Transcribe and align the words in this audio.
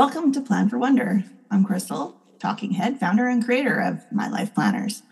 Welcome 0.00 0.32
to 0.32 0.40
Plan 0.40 0.70
for 0.70 0.78
Wonder. 0.78 1.24
I'm 1.50 1.62
Crystal, 1.62 2.16
talking 2.38 2.72
head, 2.72 2.98
founder, 2.98 3.28
and 3.28 3.44
creator 3.44 3.78
of 3.78 4.00
My 4.10 4.30
Life 4.30 4.54
Planners. 4.54 5.02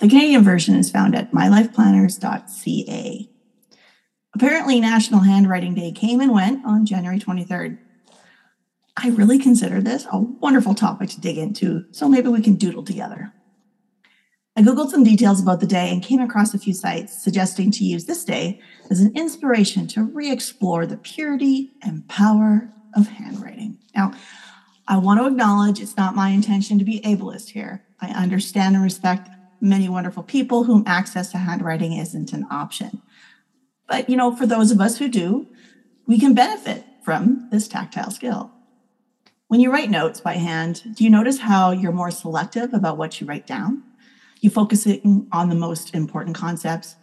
The 0.00 0.08
Canadian 0.08 0.42
version 0.42 0.74
is 0.74 0.90
found 0.90 1.14
at 1.14 1.32
mylifeplanners.ca. 1.32 3.30
Apparently, 4.34 4.80
National 4.80 5.20
Handwriting 5.20 5.74
Day 5.74 5.92
came 5.92 6.22
and 6.22 6.32
went 6.32 6.64
on 6.64 6.86
January 6.86 7.18
23rd. 7.18 7.76
I 8.96 9.10
really 9.10 9.38
consider 9.38 9.82
this 9.82 10.06
a 10.10 10.18
wonderful 10.18 10.74
topic 10.74 11.10
to 11.10 11.20
dig 11.20 11.36
into, 11.36 11.84
so 11.90 12.08
maybe 12.08 12.28
we 12.28 12.40
can 12.40 12.54
doodle 12.54 12.84
together. 12.84 13.34
I 14.56 14.62
Googled 14.62 14.88
some 14.88 15.04
details 15.04 15.42
about 15.42 15.60
the 15.60 15.66
day 15.66 15.90
and 15.90 16.02
came 16.02 16.20
across 16.20 16.54
a 16.54 16.58
few 16.58 16.72
sites 16.72 17.22
suggesting 17.22 17.70
to 17.72 17.84
use 17.84 18.06
this 18.06 18.24
day 18.24 18.62
as 18.88 19.00
an 19.00 19.14
inspiration 19.14 19.86
to 19.88 20.04
re 20.04 20.32
explore 20.32 20.86
the 20.86 20.96
purity 20.96 21.72
and 21.82 22.08
power 22.08 22.72
of 22.94 23.08
handwriting. 23.08 23.78
Now, 23.94 24.12
I 24.88 24.98
want 24.98 25.20
to 25.20 25.26
acknowledge 25.26 25.80
it's 25.80 25.96
not 25.96 26.14
my 26.14 26.30
intention 26.30 26.78
to 26.78 26.84
be 26.84 27.00
ableist 27.00 27.50
here. 27.50 27.82
I 28.00 28.08
understand 28.10 28.74
and 28.74 28.84
respect 28.84 29.28
many 29.60 29.88
wonderful 29.88 30.22
people 30.22 30.64
whom 30.64 30.84
access 30.86 31.30
to 31.30 31.38
handwriting 31.38 31.92
isn't 31.92 32.32
an 32.32 32.46
option. 32.50 33.00
But, 33.88 34.10
you 34.10 34.16
know, 34.16 34.34
for 34.34 34.46
those 34.46 34.70
of 34.70 34.80
us 34.80 34.98
who 34.98 35.08
do, 35.08 35.46
we 36.06 36.18
can 36.18 36.34
benefit 36.34 36.84
from 37.04 37.48
this 37.50 37.68
tactile 37.68 38.10
skill. 38.10 38.50
When 39.48 39.60
you 39.60 39.70
write 39.70 39.90
notes 39.90 40.20
by 40.20 40.34
hand, 40.34 40.82
do 40.96 41.04
you 41.04 41.10
notice 41.10 41.38
how 41.38 41.70
you're 41.72 41.92
more 41.92 42.10
selective 42.10 42.72
about 42.72 42.96
what 42.96 43.20
you 43.20 43.26
write 43.26 43.46
down? 43.46 43.82
You 44.40 44.50
focusing 44.50 45.28
on 45.30 45.48
the 45.48 45.54
most 45.54 45.94
important 45.94 46.34
concepts, 46.34 46.96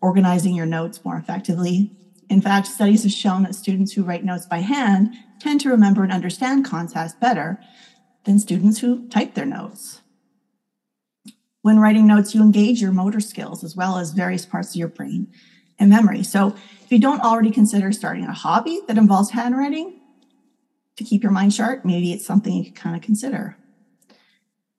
organizing 0.00 0.54
your 0.54 0.66
notes 0.66 1.04
more 1.04 1.16
effectively. 1.16 1.90
In 2.28 2.40
fact, 2.40 2.66
studies 2.66 3.04
have 3.04 3.12
shown 3.12 3.44
that 3.44 3.54
students 3.54 3.92
who 3.92 4.02
write 4.02 4.24
notes 4.24 4.46
by 4.46 4.58
hand 4.58 5.14
tend 5.38 5.60
to 5.60 5.68
remember 5.68 6.02
and 6.02 6.12
understand 6.12 6.64
concepts 6.64 7.14
better 7.14 7.60
than 8.24 8.38
students 8.38 8.80
who 8.80 9.08
type 9.08 9.34
their 9.34 9.46
notes. 9.46 10.00
When 11.62 11.78
writing 11.78 12.06
notes, 12.06 12.34
you 12.34 12.42
engage 12.42 12.80
your 12.80 12.92
motor 12.92 13.20
skills 13.20 13.64
as 13.64 13.76
well 13.76 13.98
as 13.98 14.12
various 14.12 14.46
parts 14.46 14.70
of 14.70 14.76
your 14.76 14.88
brain 14.88 15.28
and 15.78 15.90
memory. 15.90 16.22
So, 16.22 16.54
if 16.84 16.92
you 16.92 17.00
don't 17.00 17.20
already 17.20 17.50
consider 17.50 17.90
starting 17.90 18.24
a 18.24 18.32
hobby 18.32 18.80
that 18.86 18.98
involves 18.98 19.30
handwriting 19.30 20.00
to 20.96 21.04
keep 21.04 21.22
your 21.22 21.32
mind 21.32 21.52
sharp, 21.52 21.84
maybe 21.84 22.12
it's 22.12 22.24
something 22.24 22.52
you 22.52 22.64
could 22.64 22.76
kind 22.76 22.94
of 22.94 23.02
consider. 23.02 23.56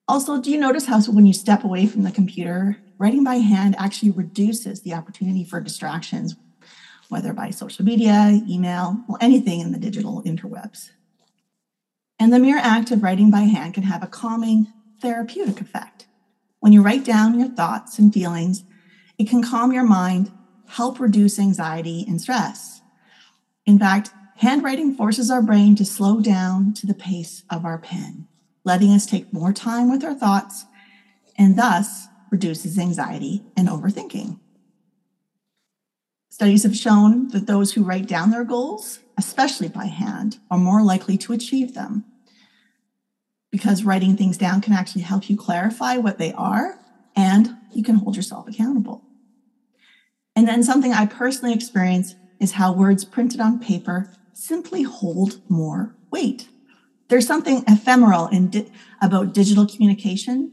Also, 0.07 0.41
do 0.41 0.49
you 0.49 0.57
notice 0.57 0.85
how 0.85 1.01
when 1.01 1.25
you 1.25 1.33
step 1.33 1.65
away 1.65 1.85
from 1.85 2.03
the 2.03 2.11
computer, 2.11 2.77
writing 2.97 3.23
by 3.23 3.35
hand 3.35 3.75
actually 3.77 4.11
reduces 4.11 4.81
the 4.81 4.93
opportunity 4.93 5.43
for 5.43 5.59
distractions, 5.59 6.35
whether 7.09 7.33
by 7.33 7.49
social 7.49 7.85
media, 7.85 8.41
email, 8.47 9.03
or 9.07 9.17
anything 9.21 9.59
in 9.59 9.71
the 9.71 9.79
digital 9.79 10.23
interwebs? 10.23 10.91
And 12.19 12.33
the 12.33 12.39
mere 12.39 12.57
act 12.57 12.91
of 12.91 13.03
writing 13.03 13.29
by 13.29 13.41
hand 13.41 13.73
can 13.73 13.83
have 13.83 14.03
a 14.03 14.07
calming, 14.07 14.67
therapeutic 15.01 15.61
effect. 15.61 16.07
When 16.59 16.73
you 16.73 16.81
write 16.81 17.05
down 17.05 17.39
your 17.39 17.49
thoughts 17.49 17.99
and 17.99 18.13
feelings, 18.13 18.63
it 19.17 19.29
can 19.29 19.43
calm 19.43 19.71
your 19.71 19.85
mind, 19.85 20.31
help 20.67 20.99
reduce 20.99 21.39
anxiety 21.39 22.05
and 22.07 22.19
stress. 22.19 22.81
In 23.65 23.77
fact, 23.77 24.11
handwriting 24.37 24.95
forces 24.95 25.29
our 25.29 25.41
brain 25.41 25.75
to 25.75 25.85
slow 25.85 26.19
down 26.19 26.73
to 26.73 26.87
the 26.87 26.93
pace 26.93 27.43
of 27.49 27.65
our 27.65 27.77
pen 27.77 28.27
letting 28.67 28.91
us 28.91 29.05
take 29.05 29.31
more 29.31 29.53
time 29.53 29.89
with 29.89 30.03
our 30.03 30.13
thoughts, 30.13 30.65
and 31.37 31.57
thus 31.57 32.07
reduces 32.29 32.77
anxiety 32.77 33.41
and 33.55 33.69
overthinking. 33.69 34.37
Studies 36.37 36.61
have 36.61 36.75
shown 36.75 37.29
that 37.29 37.47
those 37.47 37.73
who 37.73 37.83
write 37.83 38.05
down 38.07 38.29
their 38.29 38.43
goals, 38.43 38.99
especially 39.17 39.69
by 39.69 39.85
hand, 39.85 40.37
are 40.51 40.57
more 40.59 40.83
likely 40.83 41.17
to 41.17 41.33
achieve 41.33 41.73
them. 41.73 42.05
Because 43.51 43.83
writing 43.83 44.15
things 44.15 44.37
down 44.37 44.61
can 44.61 44.73
actually 44.73 45.01
help 45.01 45.31
you 45.31 45.35
clarify 45.35 45.97
what 45.97 46.19
they 46.19 46.31
are 46.33 46.77
and 47.15 47.57
you 47.73 47.83
can 47.83 47.95
hold 47.95 48.15
yourself 48.15 48.47
accountable. 48.47 49.01
And 50.35 50.47
then 50.47 50.61
something 50.61 50.93
I 50.93 51.07
personally 51.07 51.55
experience 51.55 52.13
is 52.39 52.51
how 52.51 52.71
words 52.71 53.03
printed 53.03 53.41
on 53.41 53.59
paper 53.59 54.13
simply 54.33 54.83
hold 54.83 55.41
more 55.49 55.95
weight 56.11 56.47
there's 57.07 57.25
something 57.25 57.63
ephemeral 57.67 58.27
in 58.27 58.49
di- 58.49 58.71
about 59.01 59.33
digital 59.33 59.65
communication. 59.65 60.51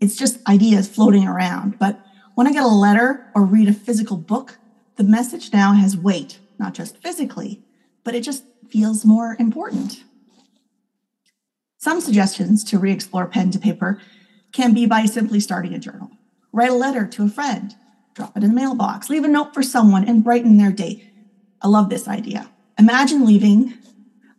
It's 0.00 0.16
just 0.16 0.46
ideas 0.48 0.88
floating 0.88 1.26
around. 1.26 1.78
But 1.78 2.00
when 2.34 2.46
I 2.46 2.52
get 2.52 2.62
a 2.62 2.68
letter 2.68 3.30
or 3.34 3.44
read 3.44 3.68
a 3.68 3.72
physical 3.72 4.16
book, 4.16 4.58
the 4.96 5.04
message 5.04 5.52
now 5.52 5.72
has 5.72 5.96
weight, 5.96 6.38
not 6.58 6.74
just 6.74 6.96
physically, 6.98 7.62
but 8.04 8.14
it 8.14 8.22
just 8.22 8.44
feels 8.68 9.04
more 9.04 9.36
important. 9.38 10.02
Some 11.78 12.00
suggestions 12.00 12.64
to 12.64 12.78
re 12.78 12.90
explore 12.90 13.26
pen 13.26 13.50
to 13.52 13.58
paper 13.58 14.00
can 14.52 14.74
be 14.74 14.86
by 14.86 15.04
simply 15.04 15.40
starting 15.40 15.74
a 15.74 15.78
journal. 15.78 16.10
Write 16.52 16.70
a 16.70 16.74
letter 16.74 17.06
to 17.06 17.24
a 17.24 17.28
friend, 17.28 17.74
drop 18.14 18.36
it 18.36 18.42
in 18.42 18.50
the 18.50 18.54
mailbox, 18.54 19.10
leave 19.10 19.24
a 19.24 19.28
note 19.28 19.52
for 19.52 19.62
someone, 19.62 20.08
and 20.08 20.24
brighten 20.24 20.56
their 20.56 20.72
day. 20.72 21.10
I 21.60 21.68
love 21.68 21.90
this 21.90 22.08
idea. 22.08 22.50
Imagine 22.78 23.26
leaving 23.26 23.74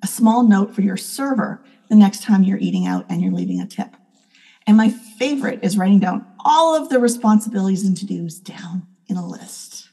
a 0.03 0.07
small 0.07 0.43
note 0.43 0.73
for 0.73 0.81
your 0.81 0.97
server 0.97 1.63
the 1.89 1.95
next 1.95 2.23
time 2.23 2.43
you're 2.43 2.57
eating 2.57 2.85
out 2.85 3.05
and 3.09 3.21
you're 3.21 3.31
leaving 3.31 3.61
a 3.61 3.67
tip. 3.67 3.95
And 4.65 4.75
my 4.75 4.89
favorite 4.89 5.59
is 5.63 5.77
writing 5.77 5.99
down 5.99 6.25
all 6.43 6.75
of 6.75 6.89
the 6.89 6.99
responsibilities 6.99 7.85
and 7.85 7.95
to 7.97 8.05
dos 8.05 8.39
down 8.39 8.85
in 9.07 9.17
a 9.17 9.25
list. 9.25 9.89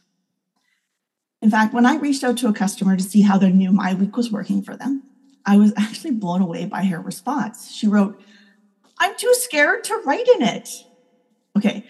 In 1.45 1.51
fact, 1.51 1.75
when 1.75 1.85
I 1.85 1.97
reached 1.97 2.25
out 2.25 2.39
to 2.39 2.49
a 2.49 2.55
customer 2.55 2.97
to 2.97 3.03
see 3.03 3.21
how 3.21 3.37
their 3.37 3.51
new 3.51 3.71
My 3.71 3.93
Week 3.93 4.17
was 4.17 4.33
working 4.33 4.63
for 4.63 4.79
them, 4.79 5.03
I 5.45 5.59
was 5.59 5.75
actually 5.77 6.13
blown 6.13 6.41
away 6.41 6.65
by 6.65 6.85
her 6.85 6.99
response. 6.99 7.71
She 7.71 7.87
wrote, 7.87 8.19
I'm 8.99 9.15
too 9.19 9.35
scared 9.35 9.85
to 9.85 10.03
write 10.07 10.27
in 10.27 10.41
it. 10.41 10.71
Okay, 11.55 11.85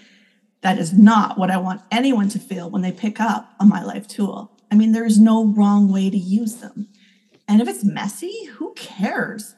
that 0.62 0.76
is 0.76 0.93
not 0.93 1.38
what 1.38 1.53
I 1.53 1.59
want 1.59 1.82
anyone 1.93 2.28
to 2.31 2.41
feel 2.41 2.69
when 2.69 2.82
they 2.82 2.91
pick 2.91 3.20
up 3.20 3.54
a 3.60 3.64
My 3.64 3.84
Life 3.84 4.09
tool. 4.09 4.50
I 4.72 4.75
mean, 4.75 4.91
there's 4.91 5.20
no 5.20 5.47
wrong 5.47 5.88
way 5.88 6.10
to 6.10 6.19
use 6.19 6.56
them. 6.56 6.88
And 7.47 7.62
if 7.62 7.69
it's 7.69 7.84
messy, 7.84 8.47
who 8.56 8.75
cares? 8.75 9.54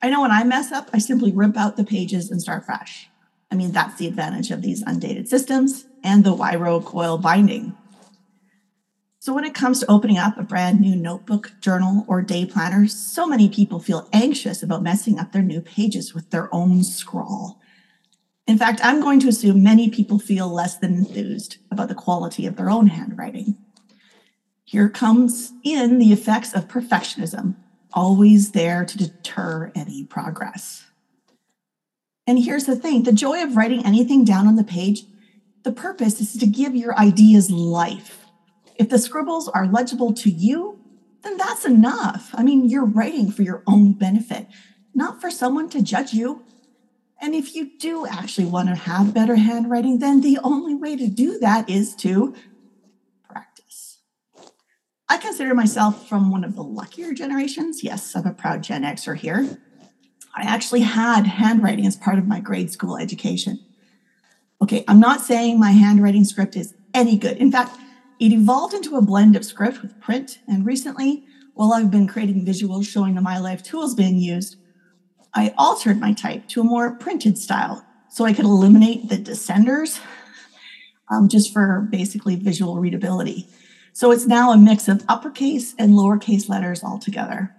I 0.00 0.08
know 0.08 0.22
when 0.22 0.30
I 0.30 0.42
mess 0.42 0.72
up, 0.72 0.88
I 0.94 0.98
simply 0.98 1.32
rip 1.32 1.54
out 1.54 1.76
the 1.76 1.84
pages 1.84 2.30
and 2.30 2.40
start 2.40 2.64
fresh. 2.64 3.10
I 3.52 3.56
mean, 3.56 3.72
that's 3.72 3.98
the 3.98 4.06
advantage 4.06 4.50
of 4.50 4.62
these 4.62 4.80
undated 4.86 5.28
systems 5.28 5.84
and 6.02 6.24
the 6.24 6.32
Wire 6.32 6.80
coil 6.80 7.18
binding. 7.18 7.76
So, 9.20 9.34
when 9.34 9.44
it 9.44 9.54
comes 9.54 9.80
to 9.80 9.90
opening 9.90 10.16
up 10.16 10.38
a 10.38 10.44
brand 10.44 10.80
new 10.80 10.94
notebook, 10.94 11.52
journal, 11.60 12.04
or 12.06 12.22
day 12.22 12.46
planner, 12.46 12.86
so 12.86 13.26
many 13.26 13.48
people 13.48 13.80
feel 13.80 14.08
anxious 14.12 14.62
about 14.62 14.84
messing 14.84 15.18
up 15.18 15.32
their 15.32 15.42
new 15.42 15.60
pages 15.60 16.14
with 16.14 16.30
their 16.30 16.52
own 16.54 16.84
scrawl. 16.84 17.60
In 18.46 18.56
fact, 18.56 18.80
I'm 18.82 19.00
going 19.00 19.18
to 19.20 19.28
assume 19.28 19.62
many 19.62 19.90
people 19.90 20.18
feel 20.20 20.48
less 20.48 20.76
than 20.76 20.94
enthused 20.94 21.58
about 21.70 21.88
the 21.88 21.94
quality 21.96 22.46
of 22.46 22.56
their 22.56 22.70
own 22.70 22.86
handwriting. 22.86 23.56
Here 24.64 24.88
comes 24.88 25.52
in 25.64 25.98
the 25.98 26.12
effects 26.12 26.54
of 26.54 26.68
perfectionism, 26.68 27.56
always 27.92 28.52
there 28.52 28.84
to 28.84 28.98
deter 28.98 29.72
any 29.74 30.04
progress. 30.04 30.84
And 32.26 32.38
here's 32.38 32.66
the 32.66 32.76
thing 32.76 33.02
the 33.02 33.12
joy 33.12 33.42
of 33.42 33.56
writing 33.56 33.84
anything 33.84 34.24
down 34.24 34.46
on 34.46 34.56
the 34.56 34.64
page, 34.64 35.02
the 35.64 35.72
purpose 35.72 36.20
is 36.20 36.34
to 36.34 36.46
give 36.46 36.76
your 36.76 36.96
ideas 36.96 37.50
life. 37.50 38.27
If 38.78 38.88
the 38.88 38.98
scribbles 38.98 39.48
are 39.48 39.66
legible 39.66 40.14
to 40.14 40.30
you, 40.30 40.78
then 41.22 41.36
that's 41.36 41.64
enough. 41.64 42.30
I 42.32 42.44
mean, 42.44 42.68
you're 42.68 42.86
writing 42.86 43.30
for 43.30 43.42
your 43.42 43.62
own 43.66 43.92
benefit, 43.92 44.46
not 44.94 45.20
for 45.20 45.30
someone 45.30 45.68
to 45.70 45.82
judge 45.82 46.12
you. 46.12 46.44
And 47.20 47.34
if 47.34 47.56
you 47.56 47.76
do 47.78 48.06
actually 48.06 48.46
want 48.46 48.68
to 48.68 48.76
have 48.76 49.12
better 49.12 49.34
handwriting, 49.34 49.98
then 49.98 50.20
the 50.20 50.38
only 50.44 50.76
way 50.76 50.96
to 50.96 51.08
do 51.08 51.38
that 51.40 51.68
is 51.68 51.96
to 51.96 52.36
practice. 53.28 53.98
I 55.08 55.18
consider 55.18 55.54
myself 55.56 56.08
from 56.08 56.30
one 56.30 56.44
of 56.44 56.54
the 56.54 56.62
luckier 56.62 57.12
generations. 57.12 57.82
Yes, 57.82 58.14
I'm 58.14 58.26
a 58.26 58.32
proud 58.32 58.62
Gen 58.62 58.82
Xer 58.82 59.16
here. 59.16 59.58
I 60.36 60.42
actually 60.42 60.82
had 60.82 61.26
handwriting 61.26 61.86
as 61.86 61.96
part 61.96 62.18
of 62.18 62.28
my 62.28 62.38
grade 62.38 62.70
school 62.70 62.96
education. 62.96 63.58
Okay, 64.62 64.84
I'm 64.86 65.00
not 65.00 65.20
saying 65.20 65.58
my 65.58 65.72
handwriting 65.72 66.24
script 66.24 66.54
is 66.54 66.74
any 66.94 67.16
good. 67.16 67.38
In 67.38 67.50
fact, 67.50 67.76
it 68.18 68.32
evolved 68.32 68.74
into 68.74 68.96
a 68.96 69.02
blend 69.02 69.36
of 69.36 69.44
script 69.44 69.82
with 69.82 70.00
print. 70.00 70.38
And 70.48 70.66
recently, 70.66 71.24
while 71.54 71.72
I've 71.72 71.90
been 71.90 72.08
creating 72.08 72.44
visuals 72.44 72.86
showing 72.86 73.14
the 73.14 73.20
My 73.20 73.38
Life 73.38 73.62
tools 73.62 73.94
being 73.94 74.18
used, 74.18 74.56
I 75.34 75.54
altered 75.56 76.00
my 76.00 76.12
type 76.12 76.48
to 76.48 76.60
a 76.60 76.64
more 76.64 76.94
printed 76.96 77.38
style 77.38 77.84
so 78.10 78.24
I 78.24 78.32
could 78.32 78.44
eliminate 78.44 79.08
the 79.08 79.16
descenders 79.16 80.00
um, 81.10 81.28
just 81.28 81.52
for 81.52 81.86
basically 81.90 82.36
visual 82.36 82.78
readability. 82.78 83.48
So 83.92 84.12
it's 84.12 84.26
now 84.26 84.52
a 84.52 84.58
mix 84.58 84.88
of 84.88 85.04
uppercase 85.08 85.74
and 85.78 85.92
lowercase 85.92 86.48
letters 86.48 86.82
altogether. 86.82 87.54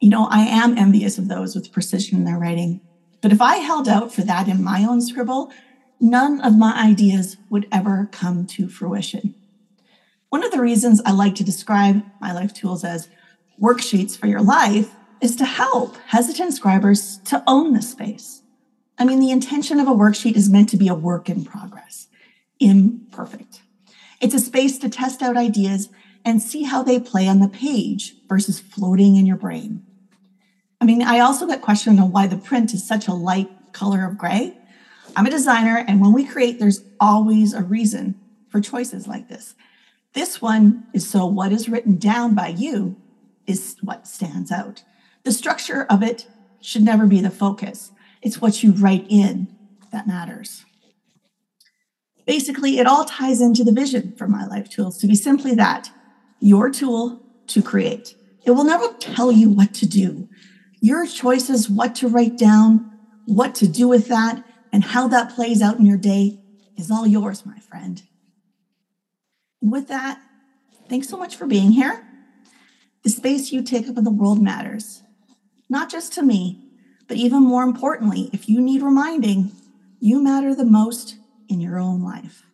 You 0.00 0.10
know, 0.10 0.26
I 0.30 0.40
am 0.40 0.76
envious 0.76 1.18
of 1.18 1.28
those 1.28 1.54
with 1.54 1.72
precision 1.72 2.18
in 2.18 2.24
their 2.24 2.38
writing. 2.38 2.80
But 3.20 3.32
if 3.32 3.40
I 3.40 3.56
held 3.56 3.88
out 3.88 4.12
for 4.12 4.22
that 4.22 4.48
in 4.48 4.62
my 4.62 4.84
own 4.84 5.00
scribble, 5.00 5.52
none 6.02 6.40
of 6.40 6.58
my 6.58 6.74
ideas 6.74 7.36
would 7.48 7.68
ever 7.72 8.08
come 8.12 8.44
to 8.44 8.68
fruition. 8.68 9.34
One 10.28 10.44
of 10.44 10.50
the 10.50 10.60
reasons 10.60 11.00
I 11.06 11.12
like 11.12 11.36
to 11.36 11.44
describe 11.44 12.02
my 12.20 12.32
life 12.32 12.52
tools 12.52 12.84
as 12.84 13.08
worksheets 13.60 14.18
for 14.18 14.26
your 14.26 14.42
life 14.42 14.90
is 15.20 15.36
to 15.36 15.44
help 15.44 15.96
hesitant 16.08 16.52
scribers 16.52 17.18
to 17.24 17.42
own 17.46 17.72
the 17.72 17.82
space. 17.82 18.42
I 18.98 19.04
mean, 19.04 19.20
the 19.20 19.30
intention 19.30 19.78
of 19.78 19.86
a 19.86 19.92
worksheet 19.94 20.36
is 20.36 20.50
meant 20.50 20.68
to 20.70 20.76
be 20.76 20.88
a 20.88 20.94
work 20.94 21.28
in 21.28 21.44
progress, 21.44 22.08
imperfect. 22.58 23.62
It's 24.20 24.34
a 24.34 24.40
space 24.40 24.78
to 24.78 24.88
test 24.88 25.22
out 25.22 25.36
ideas 25.36 25.88
and 26.24 26.42
see 26.42 26.64
how 26.64 26.82
they 26.82 26.98
play 26.98 27.28
on 27.28 27.38
the 27.38 27.48
page 27.48 28.16
versus 28.28 28.58
floating 28.58 29.16
in 29.16 29.26
your 29.26 29.36
brain. 29.36 29.84
I 30.80 30.84
mean, 30.84 31.02
I 31.02 31.20
also 31.20 31.46
get 31.46 31.62
questioned 31.62 32.00
on 32.00 32.10
why 32.10 32.26
the 32.26 32.36
print 32.36 32.74
is 32.74 32.86
such 32.86 33.06
a 33.06 33.14
light 33.14 33.50
color 33.72 34.04
of 34.04 34.18
gray. 34.18 34.58
I'm 35.16 35.26
a 35.26 35.30
designer, 35.30 35.84
and 35.86 36.00
when 36.00 36.12
we 36.12 36.24
create, 36.24 36.58
there's 36.58 36.84
always 36.98 37.52
a 37.52 37.62
reason 37.62 38.20
for 38.48 38.60
choices 38.60 39.06
like 39.06 39.28
this. 39.28 39.54
This 40.14 40.40
one 40.40 40.86
is 40.92 41.08
so 41.08 41.26
what 41.26 41.52
is 41.52 41.68
written 41.68 41.96
down 41.96 42.34
by 42.34 42.48
you 42.48 42.96
is 43.46 43.76
what 43.82 44.06
stands 44.06 44.50
out. 44.50 44.82
The 45.24 45.32
structure 45.32 45.86
of 45.88 46.02
it 46.02 46.26
should 46.60 46.82
never 46.82 47.06
be 47.06 47.20
the 47.20 47.30
focus. 47.30 47.92
It's 48.20 48.40
what 48.40 48.62
you 48.62 48.72
write 48.72 49.06
in 49.08 49.48
that 49.90 50.06
matters. 50.06 50.64
Basically, 52.26 52.78
it 52.78 52.86
all 52.86 53.04
ties 53.04 53.40
into 53.40 53.64
the 53.64 53.72
vision 53.72 54.14
for 54.16 54.28
My 54.28 54.46
Life 54.46 54.70
Tools 54.70 54.98
to 54.98 55.06
be 55.06 55.14
simply 55.14 55.54
that 55.56 55.90
your 56.40 56.70
tool 56.70 57.20
to 57.48 57.62
create. 57.62 58.14
It 58.44 58.52
will 58.52 58.64
never 58.64 58.92
tell 58.94 59.32
you 59.32 59.48
what 59.48 59.74
to 59.74 59.86
do. 59.86 60.28
Your 60.80 61.06
choices, 61.06 61.68
what 61.68 61.94
to 61.96 62.08
write 62.08 62.38
down, 62.38 62.90
what 63.26 63.54
to 63.56 63.68
do 63.68 63.88
with 63.88 64.08
that, 64.08 64.44
and 64.72 64.82
how 64.82 65.06
that 65.08 65.34
plays 65.34 65.60
out 65.60 65.78
in 65.78 65.86
your 65.86 65.98
day 65.98 66.40
is 66.76 66.90
all 66.90 67.06
yours, 67.06 67.44
my 67.44 67.58
friend. 67.58 68.02
With 69.60 69.88
that, 69.88 70.20
thanks 70.88 71.08
so 71.08 71.16
much 71.16 71.36
for 71.36 71.46
being 71.46 71.72
here. 71.72 72.04
The 73.04 73.10
space 73.10 73.52
you 73.52 73.62
take 73.62 73.88
up 73.88 73.98
in 73.98 74.04
the 74.04 74.10
world 74.10 74.42
matters, 74.42 75.02
not 75.68 75.90
just 75.90 76.12
to 76.14 76.22
me, 76.22 76.70
but 77.06 77.16
even 77.16 77.42
more 77.42 77.62
importantly, 77.62 78.30
if 78.32 78.48
you 78.48 78.60
need 78.60 78.82
reminding, 78.82 79.52
you 80.00 80.22
matter 80.22 80.54
the 80.54 80.64
most 80.64 81.16
in 81.48 81.60
your 81.60 81.78
own 81.78 82.02
life. 82.02 82.44